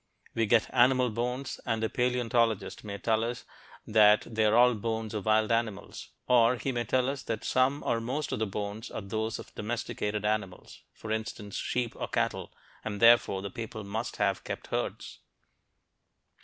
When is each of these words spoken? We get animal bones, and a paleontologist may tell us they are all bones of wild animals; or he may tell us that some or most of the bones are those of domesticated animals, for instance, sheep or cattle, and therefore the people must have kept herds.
We 0.33 0.47
get 0.47 0.73
animal 0.73 1.11
bones, 1.11 1.59
and 1.63 1.83
a 1.83 1.87
paleontologist 1.87 2.83
may 2.83 2.97
tell 2.97 3.23
us 3.23 3.45
they 3.85 4.15
are 4.45 4.55
all 4.55 4.73
bones 4.73 5.13
of 5.13 5.27
wild 5.27 5.51
animals; 5.51 6.09
or 6.27 6.55
he 6.55 6.71
may 6.71 6.85
tell 6.85 7.07
us 7.07 7.21
that 7.21 7.43
some 7.43 7.83
or 7.85 8.01
most 8.01 8.31
of 8.31 8.39
the 8.39 8.47
bones 8.47 8.89
are 8.89 9.01
those 9.01 9.37
of 9.37 9.53
domesticated 9.53 10.25
animals, 10.25 10.81
for 10.91 11.11
instance, 11.11 11.55
sheep 11.57 11.95
or 11.95 12.07
cattle, 12.07 12.51
and 12.83 12.99
therefore 12.99 13.43
the 13.43 13.51
people 13.51 13.83
must 13.83 14.15
have 14.15 14.43
kept 14.43 14.65
herds. 14.73 15.19